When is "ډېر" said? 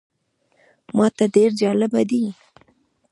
1.35-1.49